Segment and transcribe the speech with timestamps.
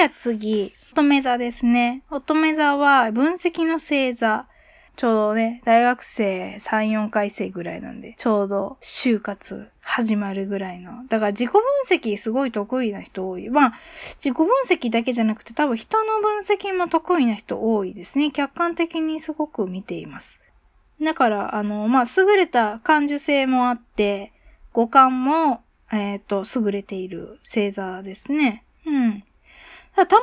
[0.00, 2.04] では次、乙女座ですね。
[2.10, 4.46] 乙女座は分析の星座。
[4.96, 11.06] ちょうどね、大学生3、4回生ぐらいなんで、ちょうど就活始まるぐらいの。
[11.10, 13.50] だから自己分析すごい得意な人多い。
[13.50, 13.72] まあ、
[14.24, 18.30] 自己分析だけじゃなくて多分人の分析も得意な人多いですね。
[18.30, 20.40] 客観的にすごく見ています。
[21.02, 24.32] だから、あの、まあ、優れた感受性もあって、
[24.72, 25.60] 五感も、
[25.92, 28.64] えっ、ー、と、優れている星座ですね。
[28.86, 29.24] うん。
[29.94, 30.22] たま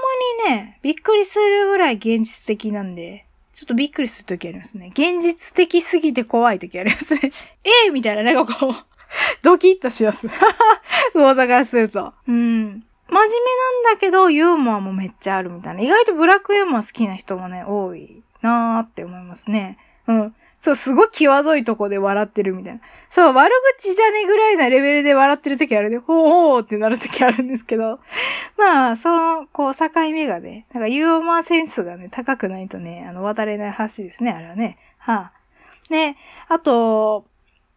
[0.49, 4.91] にね、びっくりするぐらい現実的なんで、ちょっとびっくりするときありますね。
[4.94, 7.31] 現実的すぎて怖いときありますね。
[7.63, 8.73] え えー、みたいな、なんかこう
[9.41, 10.27] ドキッとします。
[11.16, 12.13] 大阪からすると。
[12.27, 12.84] うん。
[13.09, 13.35] 真面目
[13.84, 15.81] なんだけど、ユーモアもめっちゃあるみたいな。
[15.81, 19.77] 意外とブラックユーモア好きな人もね、多いなーって思いますね。
[20.08, 20.36] うん。
[20.59, 22.81] そう、すごい際どいとこで笑ってるみたいな。
[23.09, 25.97] そう、悪口じゃねぐらいなレベルで笑ってる時あるね。
[25.97, 27.99] ほうほうってなる時あるんですけど。
[28.57, 34.77] まあ、その、こう、境目がね、なんかユーモアセンスがね、高くないとね、あの、渡れない橋ですね、あれはね。
[34.97, 35.33] はあ。
[35.89, 36.17] ね、
[36.49, 37.25] あと、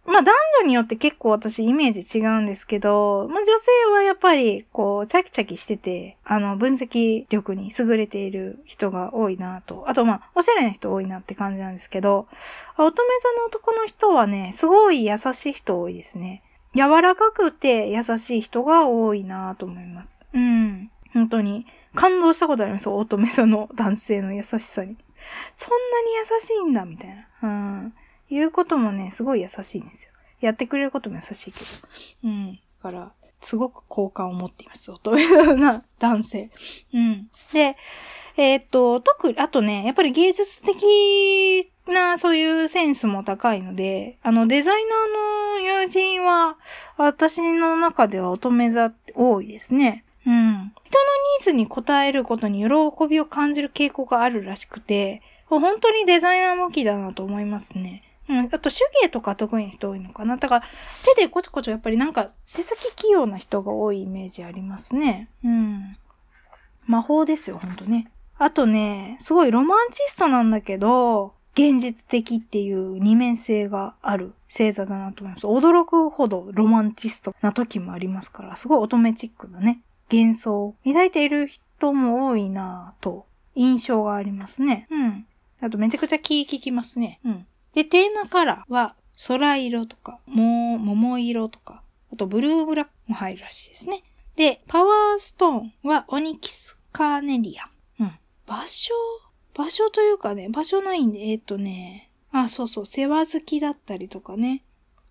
[0.07, 9.85] まあ男女によって結構私イメージ違うんですけど、まあ女性はやっぱりこう、チャキチャキしてて、あの、分析力に優れている人が多いなと。
[9.87, 12.29] あとまあ、おしゃれな人多いなって感じなんですけど、
[12.77, 16.43] 乙女座の男の人はね、すごい優しい人多いですね。
[16.75, 20.21] 柔らかくて優しい人が多いなと思います。
[20.33, 20.91] うん。
[21.13, 21.67] 本当に。
[21.95, 22.89] 感動したことあります。
[22.89, 24.97] 乙女座の男性の優しさに。
[25.57, 27.27] そんなに優しいんだ、みたいな。
[27.43, 27.80] うん。
[28.31, 30.11] 言うこともね、すごい優しいんですよ。
[30.41, 31.67] やってくれることも優しいけど。
[32.25, 32.55] うん。
[32.55, 34.91] だから、すごく好感を持っています。
[34.91, 36.51] 乙女な男性。
[36.95, 37.31] うん。
[37.53, 37.77] で、
[38.37, 46.57] えー、っと、特、あとね、やっぱり芸術的なそういうセンスも高いので、あの、デザイナーの友人は、
[46.97, 50.05] 私の中では乙女座多いですね。
[50.27, 50.73] うん。
[50.85, 51.05] 人の
[51.39, 52.69] ニーズに応えることに喜
[53.09, 58.05] びを感じる傾向があるらしくて、本当にデザイナー向きだなと思いますね。
[58.31, 58.49] うん。
[58.53, 60.37] あと手芸とか得意な人多いのかな。
[60.37, 60.65] だから
[61.15, 65.29] 手でこちょこちやっぱりなんか手先器用な人が多いイメージありますね。
[65.45, 65.97] うん。
[66.87, 68.11] 魔法ですよ、ほんとね。
[68.39, 75.47] あとね、すごいロマンチストなんだけど、現実的っていう二面性がある星座だなと思います。
[75.47, 84.87] 驚くほどロマンチストな時もありますから、すごい乙女チックなね、幻想を抱いている人も多いなぁと、印象がありますね。
[84.91, 85.27] うん。
[85.61, 87.21] あとめちゃくちゃ気利きますね。
[87.25, 87.47] うん。
[87.75, 88.97] で、テーマカラーは
[89.29, 91.83] 空色とか、もう、桃色とか、
[92.13, 94.03] あとブルーブラックも入るらしいですね。
[94.37, 97.71] で、パワーストーンはオニキスカーネリアン。
[98.01, 98.19] うん。
[98.47, 98.95] 場所、
[99.55, 104.65] 場所というかね、場所ないんで、えっ、ー、とね、あ、そうそう、世話好きだったりとかね。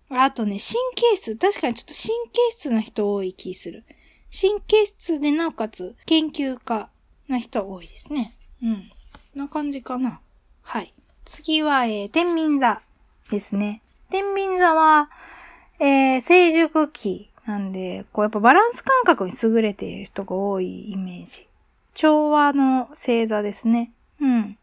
[0.08, 1.36] あとね、神経質。
[1.36, 3.84] 確かにちょっと神経質な人多い気する。
[4.32, 6.90] 神経質でなおかつ研究家
[7.28, 8.36] な人多いですね。
[8.62, 8.90] うん。
[9.12, 10.20] こんな感じかな。
[10.62, 10.94] はい。
[11.30, 12.82] 次は、えー、天秤座
[13.30, 13.82] ですね。
[14.10, 15.08] 天秤座は、
[15.78, 21.46] えー、成熟期なんで、こうやっぱバランス感覚に優れている人が多いイメージ。
[21.94, 23.92] 調和の星座ですね。
[24.20, 24.58] うん。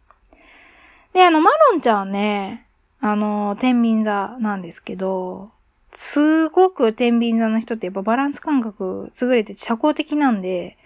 [1.13, 2.67] で、あの、マロンちゃんはね、
[2.99, 5.51] あの、天秤座なんですけど、
[5.93, 10.77] すごく天秤座の人ってやっぱバランス感覚優れて社交的なんで、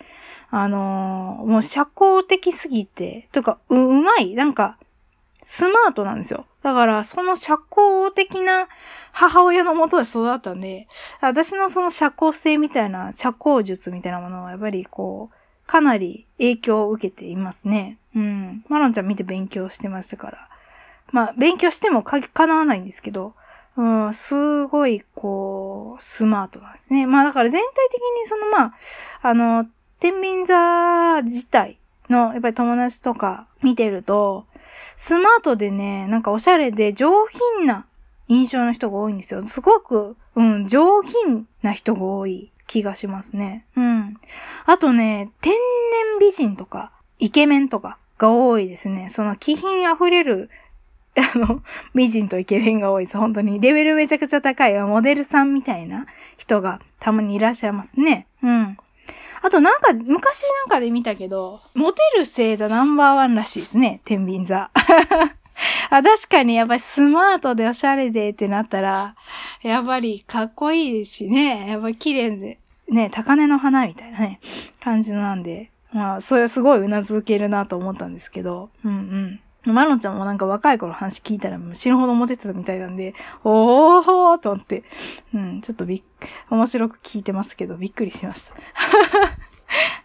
[0.52, 4.36] あの、もう社交的すぎて、というか、う、うまい。
[4.36, 4.78] なんか、
[5.44, 6.46] スマートなんですよ。
[6.64, 8.68] だから、その社交的な
[9.12, 10.88] 母親のもとで育ったんで、
[11.20, 17.98] 私のその社交性みたいな、社交術みたいなものは、やっぱりこう、かなり影響を受けていますね。
[18.16, 18.66] うん。
[18.68, 20.50] マロンちゃん見て勉強してましたから。
[21.12, 23.34] まあ、勉強してもか、叶わないんですけど、
[23.78, 27.06] うん、すごい、こう、スマートなんですね。
[27.08, 28.74] まあ、だから全体的にその、まあ、
[29.22, 29.66] あの、
[30.00, 31.80] 天秤座自体
[32.10, 34.46] の、やっぱり友達とか見てると、
[34.96, 37.10] スマートでね、なんかおしゃれで上
[37.58, 37.86] 品な
[38.28, 39.46] 印象の人が多いんですよ。
[39.46, 43.66] すごく、うん、上品な人が多い気がしますね。
[43.76, 44.18] うん。
[44.66, 45.60] あとね、天然
[46.20, 49.10] 美人とか、イケメンとかが多いですね。
[49.10, 50.50] その気品溢れる、
[51.18, 51.62] あの、
[51.94, 53.18] 美人とイケメンが多いです。
[53.18, 53.60] 本当に。
[53.60, 56.06] レベルめちゃくちゃ高いモデルさんみたいな
[56.38, 58.28] 人がたまにいらっしゃいますね。
[58.42, 58.78] うん。
[59.42, 64.70] あとなんか、昔なんかで見たけど、モテる星座ナンバーワンらしいですね、天秤座。
[65.90, 69.16] あ、確かにやっぱりスマートでおしゃれでってなったら、
[69.64, 72.60] やっぱりかっこいいしね、やっぱり綺麗で、
[72.90, 74.40] ね、高根の花みたいなね、
[74.84, 79.74] 感じなんで、まあ、それはすごい頷けるなと思ったんですけど、うんうん。
[79.74, 84.84] マロンちゃんもなんか若い頃話聞いたら死ぬほどモテてたみたいなんで、おーと思って、
[85.34, 86.04] うん、ちょっとびっ、
[86.50, 88.54] 面白く聞いてますけど、びっくりしました。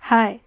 [0.06, 0.40] はい。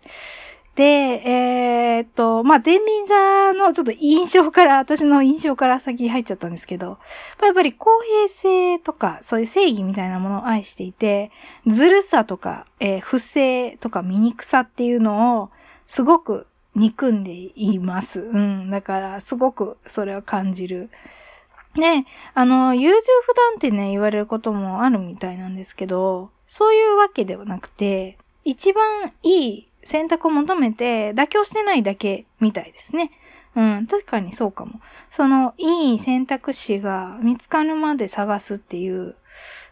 [0.75, 6.97] で、えー、っと、まあ、天秤座のちょっと印象から、私の印象から先入っちゃったんですけど、
[7.43, 11.31] やっぱり公平性とか、そういう正義みたいなものを愛していて、
[11.67, 15.49] ずるさとか、えー、不正とか醜さっていうのを、
[15.89, 18.21] すごく憎んでいます。
[18.21, 18.69] うん。
[18.69, 20.89] だから、すごくそれを感じる。
[21.75, 22.95] で、あの、優柔
[23.25, 28.17] 不断ってね、言われることもあるみたいなんですけど、そういうわけではなくて、
[28.49, 33.11] 一番いい選択を求めて妥協してないだけみたいですね。
[33.55, 34.81] うん、確かにそうかも。
[35.11, 39.15] その、いい選択肢が見つかるまで探すっていう、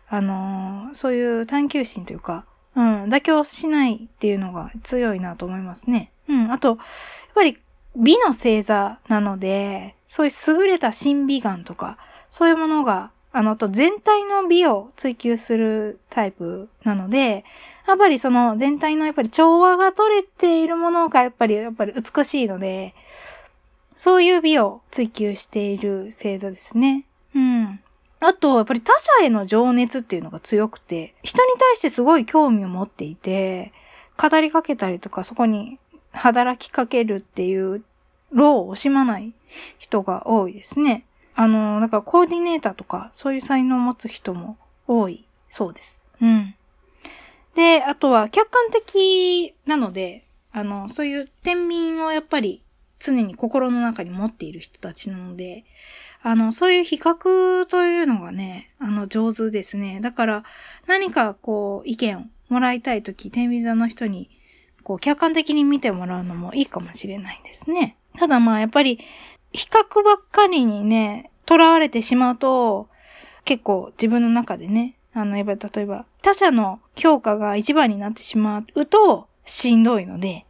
[0.09, 2.45] あのー、そういう探求心というか、
[2.75, 6.11] うん、妥協しないっていうのが強いなと思いますね。
[6.29, 6.77] うん、あと、やっ
[7.33, 7.57] ぱり
[7.95, 11.97] 美の星座なので、そういう優れた神美眼とか、
[12.29, 17.43] そういうものが、あの、と全体の美を追求するタイプなので、
[17.87, 22.93] やっぱりその全体のやっぱり調和が取れているものがやっぱり、やっぱり美しいので、
[23.95, 27.05] そういう美を追求している星座ですね。
[27.33, 27.79] うん。
[28.19, 33.71] あと、やっぱり他者への情熱っていうのが強くて、人に対してすごい興味を持っていて、
[34.21, 35.79] 語りかけたりとか、そこに
[36.11, 37.83] 働きかけるっていう
[38.31, 39.33] 労を惜しまない
[39.77, 41.05] 人が多いですね。
[41.35, 44.57] あの、だからコーディネーターとか、そういう才能を持つ人も
[44.87, 45.99] 多いそうです。
[46.21, 46.55] うん。
[47.57, 52.63] で、あとは客観的なので、あの、そういう天秤をやっぱり
[52.99, 55.65] 常に心の中に持っている人たちなので、
[56.21, 59.99] あの、そういう比較というのがね、あの、上手ですね。
[60.01, 60.43] だから、
[60.85, 64.29] 何かこう、意見をもらいたいとき、天秤座の人に、
[64.83, 67.97] こう、客観的に見てもらうのもいいかもしれないですね。
[68.19, 68.99] ただまあ、やっぱり、
[69.51, 72.87] 比較ばっかりにね、囚われてしまうと、
[73.45, 80.45] 結構自分の中でね、あの、やっぱり例えば、他者の評価が一番になってしまうと、しんどいので、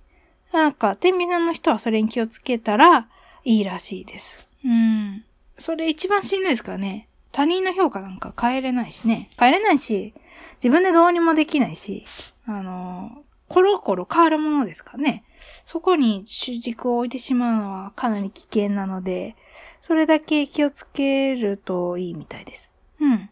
[0.52, 3.08] なんか、天秤座の人はそれに気をつけたら
[3.46, 4.50] いいらしいです。
[4.66, 5.24] うん。
[5.58, 7.08] それ一番しんどいですからね。
[7.32, 9.30] 他人の評価なんか変えれないしね。
[9.40, 10.14] 変えれないし、
[10.56, 12.04] 自分でどうにもできないし、
[12.46, 15.24] あの、コロコロ変わるものですからね。
[15.66, 19.38] そこに主軸を置いてしまうのはかなり危険なので、
[19.82, 22.74] それだけ気をつけるといいみたいです。
[23.00, 23.30] うん。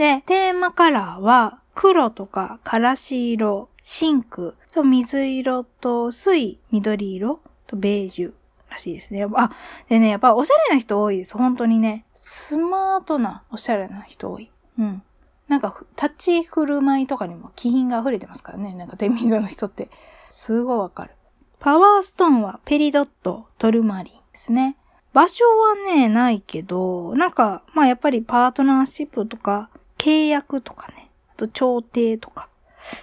[0.00, 8.32] で、テーマカラーは、黒とか、からし色、シンク、と水色と薄い緑色とベージュ
[8.70, 9.26] らしいですね。
[9.34, 9.50] あ、
[9.90, 11.36] でね、やっぱおしゃれな人多いです。
[11.36, 12.06] 本当にね。
[12.14, 14.50] スマートなおしゃれな人多い。
[14.78, 15.02] うん。
[15.48, 18.72] なんか、立ち振る舞いとかにも気品が溢れてますからね。
[18.72, 19.90] なんか、天秤座の人って。
[20.30, 21.10] すごいわかる。
[21.58, 24.78] パワーストーンはペリドット、トルマリンですね。
[25.12, 29.69] 場所はね、ないけど、なんか、まあやっぱりパートナーシップとか、
[30.00, 32.48] 契約とかね、あと調停とか、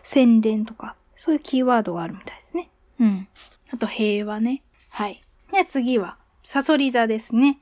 [0.01, 2.71] 洗練とか、そういうキーワードがあるみたいですね。
[2.99, 3.27] うん。
[3.71, 4.63] あと平和ね。
[4.89, 5.21] はい。
[5.53, 7.59] で、次は、サソリ座ですね。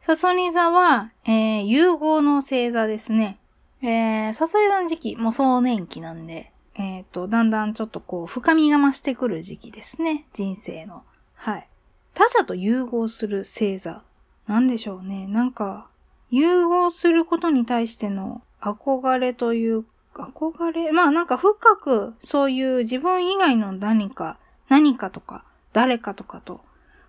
[0.00, 3.38] サソリ座は、えー、融合の星座ですね。
[3.82, 10.24] えー、サソリ座の時期、もう壮年期なんで、えっ、ー、と、だんだんちょっとこう、深みが増してくる時期ですね。
[10.32, 11.02] 人生の。
[11.34, 11.68] はい。
[12.14, 14.02] 他者と融合する星座。
[14.46, 15.26] なんでしょうね。
[15.26, 15.88] なんか、
[16.30, 24.38] 融合することに対しての憧れという、憧れまあなんか深くそういう自分以外の何か、
[24.68, 26.60] 何かとか、誰かとかと、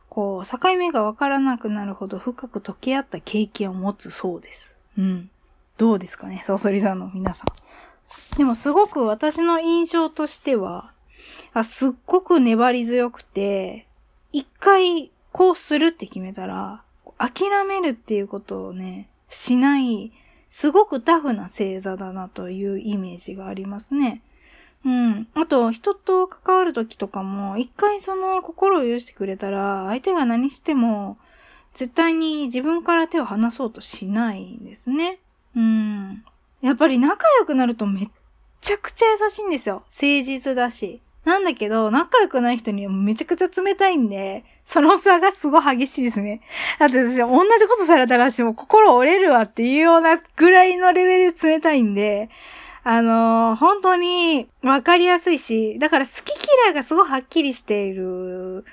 [0.10, 4.74] こう、境目がわからなくなるほど深く溶け合った経験を持つそうです。
[4.98, 5.30] うん。
[5.78, 8.38] どうですかね、サソリ座の皆さん。
[8.38, 10.92] でもすごく私の印象としては、
[11.54, 13.88] あすっごく粘り強くて、
[14.32, 16.84] 一回こうするって決めたら、
[17.18, 20.12] 諦めるっていうことをね、しない、
[20.54, 24.22] すごくタフな星座だなというイメージがありますね。
[24.86, 25.28] うん。
[25.34, 31.18] あと、人と関わるときとかも、一回その心を許してくれたら、相手が何しても、
[31.74, 35.18] 絶対に自分から手を離そうとしないんですね。
[35.56, 36.24] うん。
[36.62, 38.08] やっぱり仲良くなるとめっ
[38.62, 39.84] ちゃくちゃ優しいんですよ。
[39.90, 41.02] 誠実だし。
[41.26, 46.42] なんだけど、仲良くない人にはめちゃくちゃ冷たいんで、その差がすごい激しいですね。
[46.80, 52.30] だって私、同じことされたらし、も心折れるわっていうようなぐらいのレベルで冷たいんで、
[52.84, 58.66] あのー、本当にわかりやすいし、だから好き嫌いがすごいはっきりしている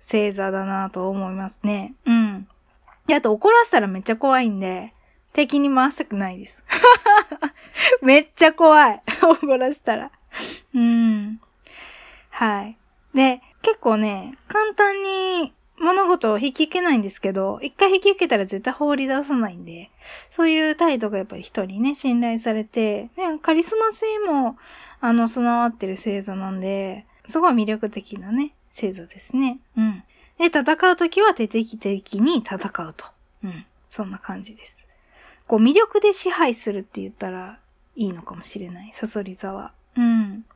[0.00, 1.94] 星座だなと思いますね。
[2.06, 2.48] うん。
[3.06, 4.94] で、あと怒らせたらめっちゃ怖いんで、
[5.32, 6.62] 敵に回したくないです。
[8.02, 9.02] めっちゃ怖い。
[9.22, 10.10] 怒らせたら。
[10.74, 11.40] うん。
[12.40, 12.78] はい。
[13.14, 19.90] で、結構ね、簡単に物事を引き受けないんですけど、一回引き受けたら絶対放り出さないんで、
[20.30, 24.56] そういう態度がやっぱり人にね、信頼されて、ね、カリスマ性も、
[25.02, 29.58] あの、備わってる星座なんで、すごい魅力的なね、星座ですね。
[29.76, 30.02] うん。
[30.38, 33.04] で、戦うときは徹底的に戦うと。
[33.44, 33.66] うん。
[33.90, 34.78] そんな感じです。
[35.46, 37.58] こう、魅力で支配するって言ったら
[37.96, 38.92] いいのかもしれない。
[38.94, 39.74] サソリ座は。
[39.94, 40.46] うん。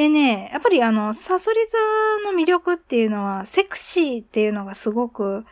[0.00, 1.58] でね、やっぱりあの、サソリ
[2.24, 5.44] 座の魅力っていうのは、セクシーっていうのがすごく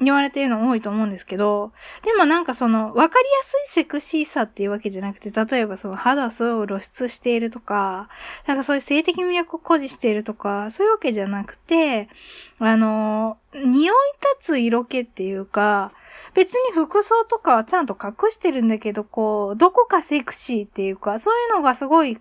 [0.00, 1.70] 言われてるの多いと思うんですけど、
[2.04, 8.08] でもなんかその、わかりやすいセクシーさっていうわけじゃなくて、例えばその肌をすごい露出しているとか、
[8.48, 12.08] なんかそういう性的魅力を誇示しているとか、そういうわけじゃなくて、
[12.58, 13.96] あの、匂い
[14.40, 15.92] 立つ色気っていうか、
[16.34, 22.18] 別に服装とかはちゃんと隠してるんだけど、こう、どこかセクシーっていうか、そういうのがすごい雰囲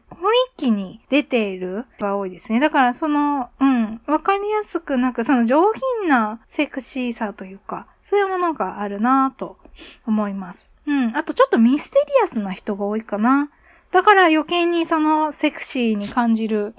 [0.58, 2.60] 気に出ているが多いですね。
[2.60, 5.62] だからその、うん、わかりやすくなんかその上
[6.00, 9.58] 品なセクシーさというか、そういうものがあるなぁと
[10.06, 10.70] 思います。
[10.86, 11.16] うん。
[11.16, 13.50] あとちょっとミステリアスな人が多いかな。
[13.92, 16.76] だから余計にそのセクシーに感じる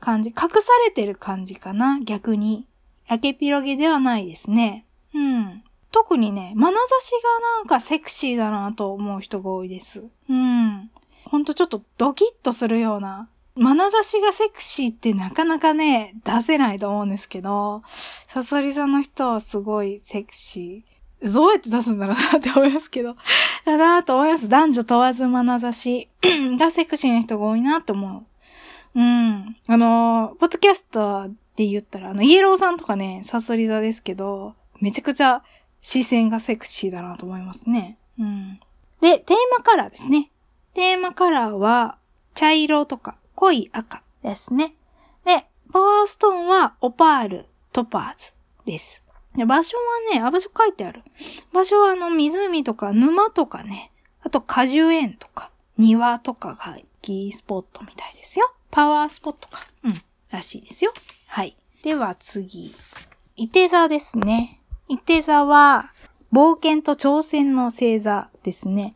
[0.00, 2.66] 感じ、隠されてる感じかな、逆に。
[3.08, 4.84] 焼けピロゲではないですね。
[5.14, 5.62] うん。
[5.96, 10.04] 特にね、眼差しがなんかセクシーだなと思う人が多いです。
[10.28, 10.90] うん。
[11.24, 17.82] ほんとちょっとドキッとするような、眼差しがセクシーってなかなかね、出せないと思うんですけど、
[18.28, 21.32] サソリ座の人はすごいセクシー。
[21.32, 23.16] どうやって出すんだろうなって思いますけど。
[23.64, 24.50] だなと思います。
[24.50, 26.10] 男女問わず眼差し
[26.60, 28.26] がセクシーな人が多いなと思
[28.94, 29.00] う。
[29.00, 29.56] うん。
[29.66, 35.42] あの、ポッドキャストで言ったら、あの、イエローさんとかね、サソリ座ですけど、めちゃくちゃ
[35.86, 37.96] 視線がセクシーだなと思いますね。
[38.18, 38.58] うん。
[39.00, 40.32] で、テーマカラーですね。
[40.74, 41.96] テーマカラーは、
[42.34, 44.74] 茶色とか濃い赤ですね。
[45.24, 48.32] で、パワーストーンはオパール、トパーズ
[48.64, 49.00] です。
[49.36, 49.76] で場所
[50.10, 51.04] はね、あ、場所書いてある。
[51.52, 53.92] 場所はあの湖とか沼とかね、
[54.24, 58.52] あと果樹園とか庭とかがキースポットみたいですよ。
[58.72, 59.60] パワースポットか。
[59.84, 60.02] うん。
[60.30, 60.92] らしいですよ。
[61.28, 61.56] はい。
[61.84, 62.74] では次。
[63.36, 64.60] 射手座ですね。
[64.88, 65.92] 伊手座は、
[66.32, 68.94] 冒険と挑戦の星座ですね。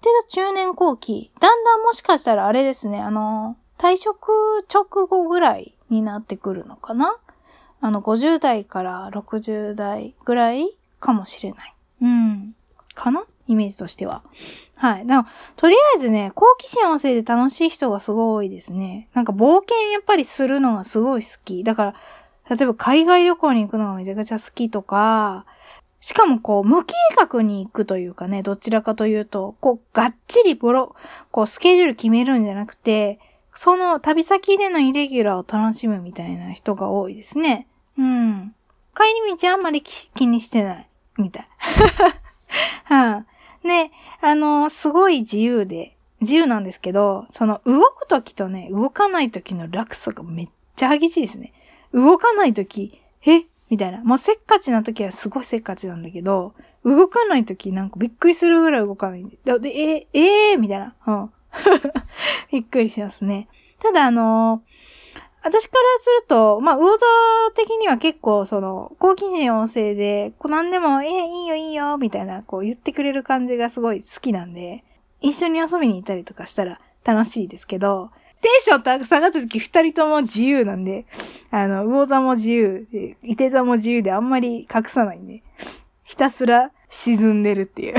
[0.00, 4.30] 伊手座中年後期、だんだんもしかしたらあれですね、あの、退職
[4.72, 7.16] 直後ぐらいになってくるのかな？
[7.80, 11.74] あの、50代から60代ぐらいかもしれない。
[12.02, 12.54] うん。
[12.94, 13.24] かな？
[13.46, 14.22] イメージとしては。
[14.76, 15.06] はい。
[15.06, 19.08] だから、とりあえずね、好奇心旺盛で楽しい人がすごい多いですね。
[19.12, 21.62] なんか冒険やっぱりするのがすごい好き。
[21.62, 21.94] だから、
[22.48, 25.46] 例えば海外旅行に行くのがめちゃくちゃ好きとか、
[26.00, 30.94] しかもこう、無計画に行くというかね、どちらかというと、こう、がっちりボロ、
[31.30, 33.18] こう、スケジュール決めるんじゃなくて、
[33.54, 37.68] その旅先でのイレギュラーを楽しむみたいな人が多いですね。
[37.96, 38.54] うん。
[38.94, 40.88] 帰り道あんまり気にしてない。
[41.16, 41.48] みたい。
[42.84, 43.24] は
[43.64, 51.52] あ、ね、あの、すごい自由で、自由なんですけど、その動くときとね、動かないときの落差がめっちゃ激しいですね。
[51.94, 53.44] 動かないとき、え？
[53.70, 54.02] みたいな。
[54.02, 59.38] もうせっかちなときはすごいせっかちなんだけど、動かないときなんかびっくりするぐらい動かないで。
[59.70, 60.94] えええー、みたいな。
[61.06, 61.30] うん。
[62.52, 63.48] びっくりしますね。
[63.80, 67.06] ただあのー、私からすると、まあ、魚座
[67.54, 74.84] 的には結構、その、好奇心旺盛で、こう何でも、えー、いいよいいよ、みたいな、こう言ってくれる感じがすごい好きなんで、
[75.20, 78.10] 一緒に遊びに行ったりとかしたら楽しいですけど、
[78.44, 81.06] テンション下がった時二人とも自由なんで、
[81.50, 85.42] あの、魚座も自由で、伊手座も自由であんまり隠さないんで、
[86.04, 87.94] ひたすら沈んでるっていう。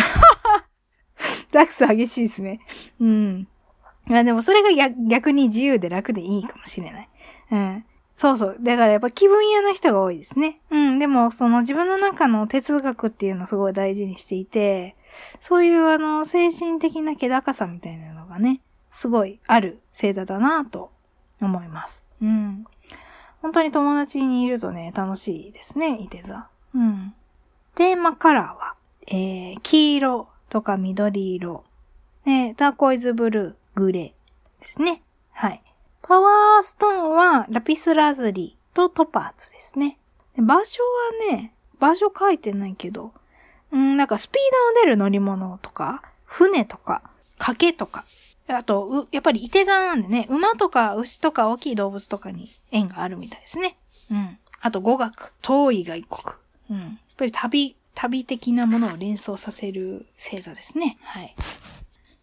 [1.51, 2.59] 落差激しいですね。
[2.99, 3.47] うん。
[4.05, 4.69] まあでもそれが
[5.07, 7.09] 逆に自由で楽でいいかもしれない。
[7.51, 7.85] うん。
[8.15, 8.57] そうそう。
[8.61, 10.61] だからやっぱ気分屋な人が多いですね。
[10.69, 10.99] うん。
[10.99, 14.95] でも、その自分の中の哲学っていうのをすごい大事にしていて、
[15.39, 18.61] そういうあの、精神的な気高さみたいなのがね、
[18.95, 20.89] すごいある星座だなと
[21.41, 22.05] 思います。
[22.21, 22.65] うん。
[23.41, 26.47] 本当に友達にいるとね、楽しいですね、いて座。
[26.73, 27.13] うん。
[27.75, 28.75] テーマカラーは、
[29.07, 31.65] えー、黄色とか緑色、
[32.25, 35.03] ね、ターコイズブルー、グレーですね。
[35.33, 35.61] はい。
[36.01, 39.99] パワーストーンはラピスラズリとトパーツですね。
[40.37, 40.81] 場所
[41.29, 43.11] はね、場所書いてないけど、
[43.73, 47.03] うん、なんかスピードの出る乗り物とか、船とか、
[47.37, 48.05] 賭けとか、
[48.47, 53.77] あと、やっぱり伊手座なんでね、馬とか牛とか大きい動物とかに縁があるみたいですね。
[54.11, 54.37] うん。
[54.61, 56.35] あと語学、遠い外国。
[56.69, 56.79] うん。
[56.79, 60.97] やっぱり旅、旅的なものを連想させる星座ですね。
[61.01, 61.35] はい。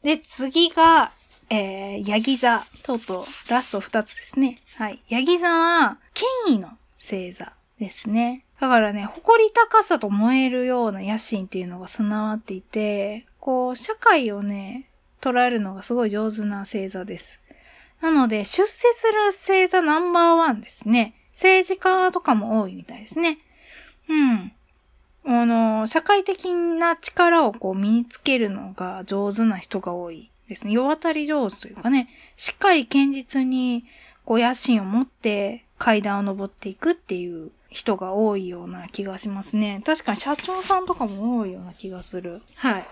[0.02, 1.12] で、次が、
[1.50, 2.64] えー、ヤギ座。
[2.83, 4.61] とうとう、ラスト2つですね。
[4.76, 5.02] はい。
[5.09, 8.45] ヤギ座は、権威の星座ですね。
[8.61, 14.88] だからね、誇り高さと燃えるような野心っていうのが備わっていて、こう、社会をね、
[15.23, 17.38] 捉えるのがすごい上手な星座です。
[18.02, 21.14] なので、出世する星座ナンバーワンですね。
[21.35, 23.38] 政治家とかも多いみたいですね。
[24.09, 24.52] うん。
[25.25, 30.73] あの、社会的な力をこう身につけるのが上手な人が多いですね。
[30.73, 33.85] 世渡り上手というかね、しっかり堅実に
[34.25, 39.83] こう野心を持って階段を登っていくっていう人が多いような気がしますね。
[39.87, 42.43] 確かに社長さんとかも多いような気がする。
[42.57, 42.85] はい。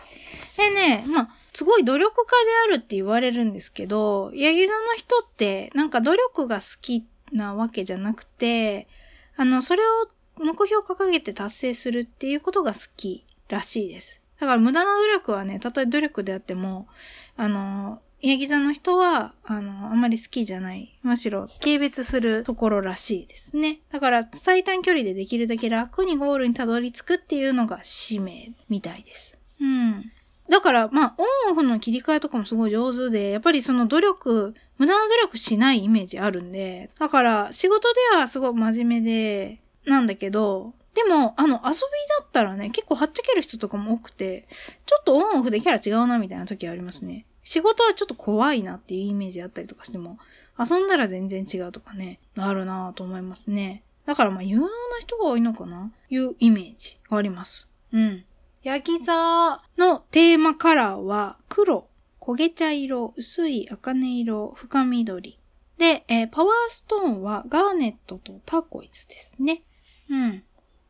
[0.56, 2.30] でね、まあ、すごい努力家
[2.68, 8.88] であるって言われるんですけど、ヤギ座の人ってなんか努力が好きなわけじゃなくて、
[9.36, 14.20] あの、それを目標を掲げて達成するっていうことが好きらしいです。
[14.38, 16.88] だから無駄な努力はね、たとえ努力であっても、
[17.36, 20.98] あの、ヤギ座の人は、あの、あんまり好きじゃない。
[21.02, 23.80] むしろ、軽蔑するところらしいですね。
[23.90, 29.38] だから、最短距離でできるだけ楽にゴールにたどり着くっていうのが使命みたいです。
[29.60, 30.12] うん。
[30.50, 41.80] だから、まあ、オンオフの切り替えとかもすごい上手で、やっぱりその努力、無駄な努力しないイメージあるんで、だから、仕事ではすごい真面目で、なんだけど、でも、あの、遊び
[42.18, 44.48] だったらね、結構はっちゃける人とかも多くて、
[44.86, 47.26] ちょっとオンオフでキャラ違うなみたいな時ありますね。
[47.44, 50.18] 仕事はちょっと怖いなっていうイメージあったりとかしても、
[50.58, 53.84] 遊んだら全然違うとかね、あるなぁと思いますね。
[54.04, 57.68] だからまあ有能な人が多いのかないうイメージがあります。
[57.92, 58.24] うん。
[58.62, 61.88] ヤギ座のテーマカラーは黒、
[62.20, 65.38] 焦げ茶色、薄い茜色、深緑。
[65.78, 69.62] で、えー、パワーストーンはガーネットとターコイズですね。
[70.10, 70.42] うん。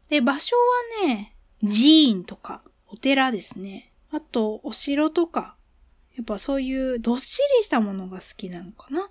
[0.08, 0.56] で、場所
[1.02, 3.92] はね、寺院とか、お寺ですね。
[4.10, 5.54] あと、お城とか、
[6.16, 9.08] やっぱそういうどっしりしたものが好きなのかな。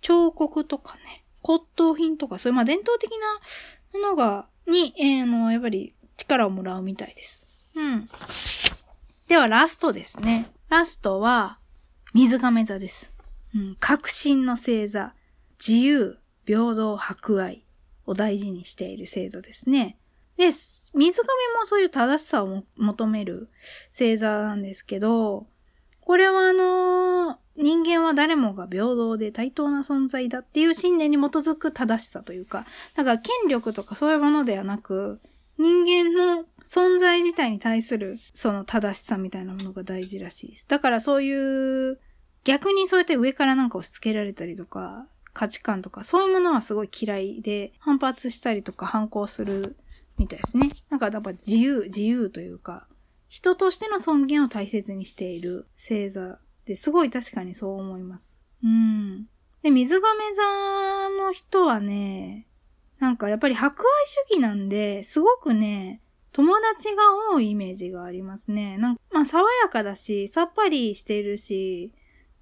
[0.00, 3.12] 彫刻とかね、骨董品とか、そういうまあ伝統的
[3.92, 7.41] なものが、に、えー、の、やっぱり力をもらうみたいです。
[7.74, 8.08] うん。
[9.28, 10.50] ではラストですね。
[10.68, 11.58] ラストは、
[12.14, 13.10] 水亀座です。
[13.54, 15.14] うん、革新の星座。
[15.58, 17.64] 自由、平等、博愛。
[18.06, 19.96] を大事にしている制度ですね。
[20.36, 21.10] で、水亀
[21.58, 23.48] もそういう正しさを求める
[23.90, 25.46] 星座なんですけど、
[26.00, 32.64] これはあのー、人間は誰もが平等で対等な存在だっていう信念に基づく正しさというか、
[32.96, 35.20] だから権力とかそういうものではなく、
[35.58, 40.66] 人間の存在自体に対するその正しさみたいなものが大事らしいです。
[40.68, 42.00] だからそういう、
[42.44, 49.76] 逆にそうやって上からなんか押し付けられたりとか、価値観とか、そういうものはすごい嫌いで、反発したりとか反抗する
[50.18, 50.70] みたいですね。
[50.90, 52.86] なんかやっぱ自由、自由というか、
[53.28, 58.38] 人としての尊厳を大切にしている星座ですごい確かにそう思います。
[58.62, 59.26] うん。
[59.62, 60.42] で、水亀座
[61.24, 62.46] の人はね、
[63.02, 68.78] なんかやっぱり博愛主義なんで、すごくね、友達が多いイメージがありますね。
[68.78, 71.92] なんか、まあ爽やかだし、さっぱりしてるし、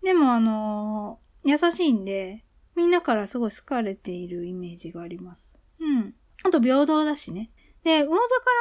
[0.03, 2.45] でもあのー、優しいんで、
[2.77, 5.57] みんなからすごい好かれているイメージがあります。
[5.81, 6.15] うん。
[6.45, 7.51] あと平等だしね。
[7.83, 8.19] で、魚座か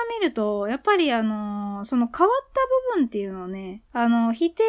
[0.10, 2.62] ら見ると、やっぱりあのー、その変わった
[2.96, 4.64] 部分っていうのをね、あのー、否定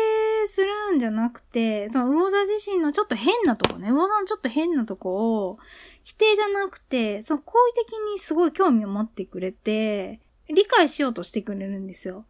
[0.48, 5.58] するんじゃなくて、その魚座自身のちょっと変なとこね、魚座のちょっと変なとこを、
[6.04, 12.26] 否定じゃなくて、その好意的にすごい興味を持ってくれて、理解しようとしてくれるんですよ。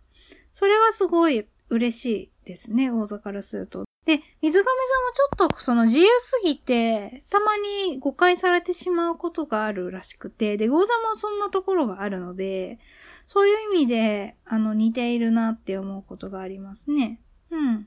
[0.52, 3.84] それがすごい嬉しいですね、魚座からすると。
[4.06, 4.68] で、水亀座も
[5.38, 12.78] ちょっとその自由すぎて、たまに誤解されてしまうことがあるらしくて、で、魚座もそんなところがあるので、
[13.26, 17.20] そういう意味で、あの、似ているなって思うことがありますね。
[17.50, 17.86] うん。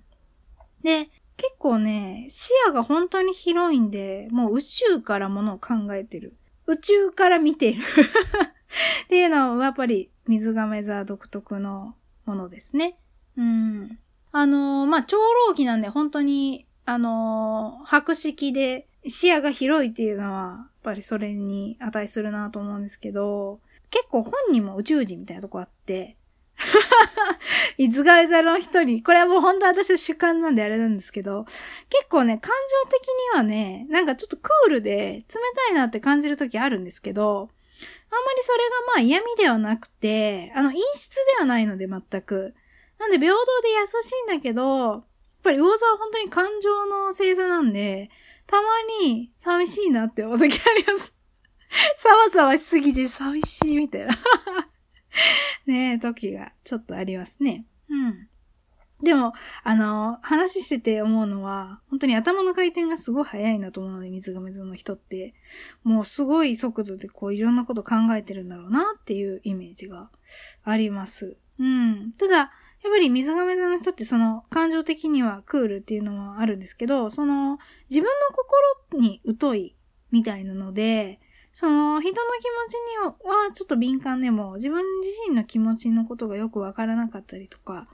[0.84, 6.36] で、結構ね、視野が本当に広いんで、もう宇宙からものを考えてる。
[6.68, 7.82] 宇宙から見てる
[9.06, 12.98] っていうのは、やっぱり水亀座独特のものですね。
[13.38, 14.00] うん。
[14.32, 15.18] あのー、まあ、長
[15.48, 26.18] 老期なんで本当に、あのー、白色で視野が広いっていうのは、やっぱりそれに値するなと思うんですけど、結構本人も宇宙人みたいなとこあって、
[27.78, 31.46] いつがい座の人、これはもう本当私の主観なんであれなんですけど、
[31.90, 32.52] 結構ね、感
[32.84, 37.50] 情的にはね、なんかちょっとクールで冷たいなって感じる時あるんですけど、
[38.12, 42.54] あんまりそれがまあ嫌味ではなくて、あの、陰湿ではないので全く。
[43.00, 45.04] なんで平等で優しいんだけど、やっ
[45.44, 48.10] ぱり魚座は本当に感情の星座なんで、
[48.46, 48.64] たま
[49.02, 51.14] に寂しいなって思う時あります。
[51.98, 54.14] さわさわしすぎて寂しいみたいな
[55.66, 57.66] ねえ、時がちょっとありますね。
[57.90, 58.28] うん。
[59.04, 65.34] でも、あの、話してて思うのは、本当に頭の回転がすごい速いなと思うので、水亀座の人って。
[65.84, 70.10] もうすごい速度でこういろんなこと考えてるんだろうなっていうイメージが
[70.64, 71.38] あります。
[71.60, 72.14] うん。
[72.18, 72.50] ただ、やっ
[72.92, 77.58] ぱり水亀座の人ってその感情的にはクールっていうのはあるんですけど、その
[77.90, 78.36] 自分の
[78.92, 79.76] 心に疎い
[80.12, 81.20] みたいなので、
[81.54, 87.88] その人の気持ちにはちょっと敏感でも自分自身の気持ちのことがよくわからなかったりとか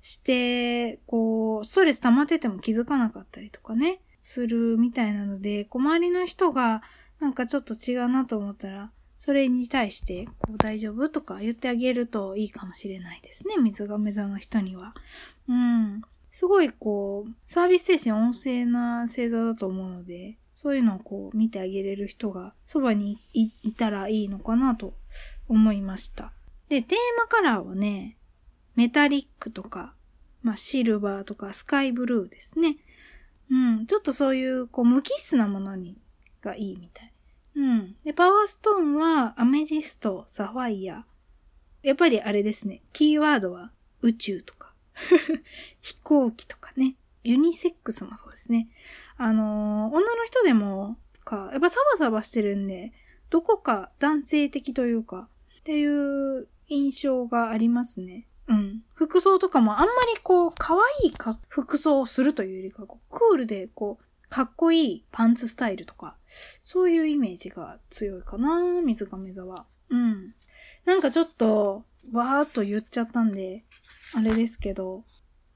[0.00, 6.82] して、こう、ストレス溜まってても気づかなかったりとかね、するみたいなので、こう周りの人が
[7.20, 13.56] なんかちょっと違うなと思ったら、それに対して、こう大丈夫とか言ってあげるといいかもしれないですね。
[13.58, 14.94] 水亀座の人には。
[15.48, 16.02] うん。
[16.30, 24.92] すごいこう、サービス精神旺盛な星座だと思うので、そういうのをこう見てあげれる人がそばにいたらいいのかなと
[25.46, 26.32] 思いました。
[26.68, 28.16] で、テーマカラーはね、
[28.74, 29.94] メタリックとか、
[30.42, 32.76] まあシルバーとかスカイブルーですね。
[33.48, 33.86] うん。
[33.86, 35.96] ちょっとそういうこう無機質なものに
[36.42, 37.12] がいいみたい。
[37.54, 37.94] うん。
[38.04, 41.04] で、パワーストーンはアメジスト、サファイア。
[41.84, 42.82] やっぱりあれですね。
[42.92, 43.70] キーワードは
[44.02, 44.74] 宇宙とか、
[45.82, 46.96] 飛行機とかね。
[47.22, 48.68] ユニセックスもそうですね。
[49.18, 50.96] あのー、女の人でも
[51.28, 52.92] か、やっぱサバサバしてるんで、
[53.28, 55.28] どこか男性的というか、
[55.58, 58.26] っていう印象がありますね。
[58.48, 58.80] うん。
[58.94, 66.16] 服装とかもあんまりこう、可愛いか服装をするというよりか、こうクールでこう、かっこいいパンツスタイルとか、
[66.62, 69.66] そういうイメージが強いかな、水亀座は。
[69.90, 70.34] うん。
[70.86, 73.64] なんかちょっと、わーっと言っちゃったんで、
[74.14, 75.04] あれですけど、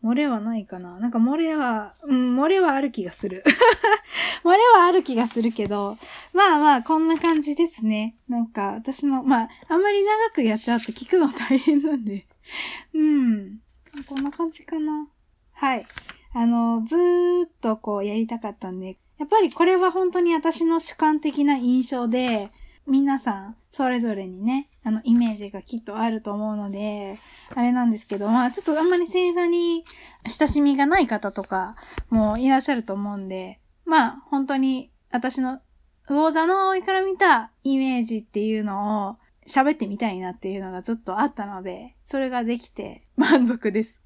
[0.03, 3.45] 漏れはないかななんか漏れは、うん、漏れはある気がする。
[4.43, 5.97] 漏れはある気がするけど、
[6.33, 8.17] まあまあ、こんな感じですね。
[8.29, 12.27] なんか、私の、まあ、あんまり長くやっちゃうと聞くの大変なんで。
[12.95, 13.61] うん。
[14.07, 15.07] こんな感じかな。
[15.53, 15.87] はい。
[16.35, 22.51] あの、ずーっとこうやりたかったんで、やっぱりこれは本当に私の主観的な印象で、
[22.87, 27.19] 皆さんそれぞれにね、あの、イメージがきっとあると思うので、
[27.55, 29.85] あれなんですけど、まあちょっとあんまり星座に
[30.27, 31.77] 親しみがない方とか
[32.11, 35.61] もいらっしゃると思うんで、まあ本当に私の
[36.07, 39.17] 魚座の葵から見たイメージっていうのを
[39.47, 44.03] 喋ってみたいなっていうのがずっとあったので、それができて満足です。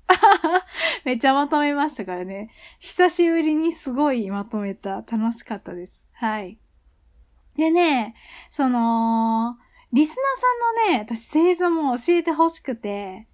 [1.05, 2.51] めっちゃまとめましたからね。
[2.79, 4.97] 久しぶりにすごいまとめた。
[4.97, 6.05] 楽しかったです。
[6.13, 6.59] はい。
[7.57, 8.15] でね、
[8.51, 9.57] その、
[9.93, 13.29] リスナーさんのね、私星座も教えてほしくて、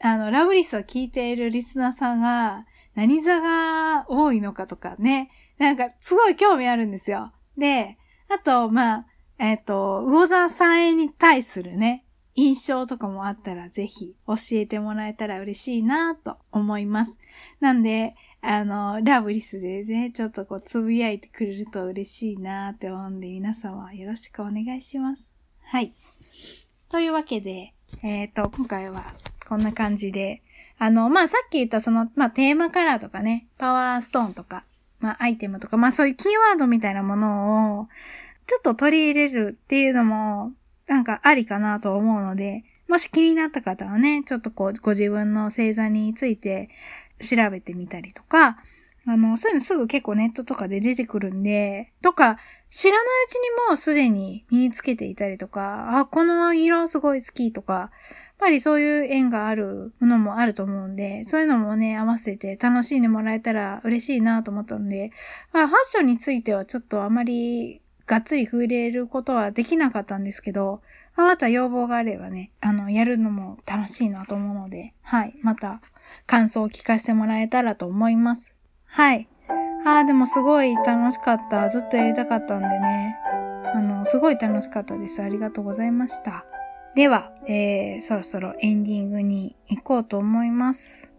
[0.00, 7.32] あの、ラブリスを聞いているリスナーさんが、何座が多いのかとかね、なんかすごい興味あるんですよ。
[7.56, 7.96] で、
[8.28, 9.06] あと、まあ、
[9.38, 12.04] えっ、ー、と、魚座さんに対するね、
[12.36, 17.18] 印象とかもあったらぜひ教えてもらえたら嬉しいなと思います。
[17.60, 18.14] なんで、
[18.46, 25.34] あの、ラブリスでね、ちょっとこうつぶやいてくれると嬉しいなって思うんで皆様よろしくお願いします。
[25.62, 25.94] はい。
[26.90, 29.06] というわけで、えっ、ー、と、今回は
[29.48, 30.42] こんな感じで、
[30.78, 34.64] あの、まあ、さっき言ったその、まあ、テーマカラーとかね、パワーストーンとか、
[35.00, 37.88] まあ、アイテムとか、まあ、そういうキーワードみたいなものを、
[38.46, 40.52] ちょっと取り入れるっていうのも、
[40.86, 46.68] なんかありかなと思うので、もし気になった方はね、ちょっとこう、ご自分の星座について
[47.20, 48.58] 調べてみたりとか、
[49.06, 52.38] あの、そういうのすぐ結構ネットとかで出てくるんで、とか、
[52.70, 57.90] 知らないうちにもうすでに身につけていたりとか、あ、この色すごい好きとか、やっ
[58.38, 65.12] ぱりそういう縁があるものもあると思うんで、そういうのもね、合わせて楽しんでもらえたら嬉しいなと思ったんで、
[65.52, 70.82] まあ、ファッションについてはちょっとあまりがっつり触れることはできなかったんですけど、
[71.22, 75.34] また要望があればね、あの、やるのも楽しいなと思うので、はい。
[75.42, 75.80] また、
[76.26, 78.54] 感想を聞かせてもらえたらと思います。
[78.86, 79.28] はい。
[79.84, 81.68] ああ、でもすごい楽しかった。
[81.68, 83.16] ずっとやりたかったんでね。
[83.74, 85.22] あの、すごい楽しかったです。
[85.22, 86.44] ありがとうございました。
[86.94, 91.10] では、えー、そろそろエンディングに行こうと思います。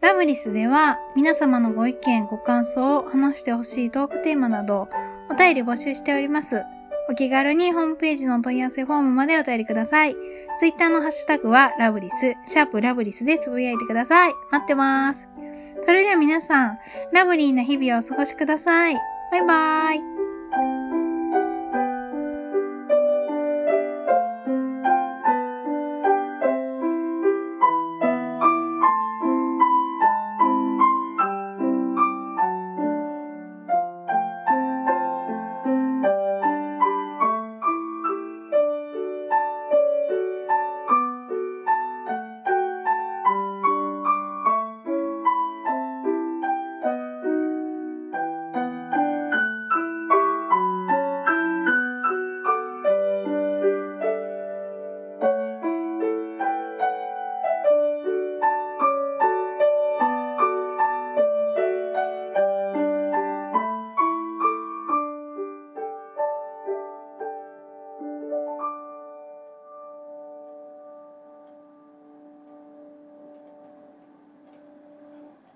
[0.00, 4.88] ラブリスでは皆様のご意見、ご感想を話してほしいトークテーマなど
[5.30, 6.62] お便り募集しております。
[7.10, 10.14] お気軽にホームページの問い合わせフォームまでお便りください。
[10.58, 14.32] ツイッターのハッシュタグはラブリス、シャープラブリスでつぶやいてください。
[14.50, 15.26] 待ってます。
[15.86, 16.78] それでは皆さん、
[17.12, 18.94] ラブリーな日々をお過ごしください。
[19.32, 20.77] バイバーイ。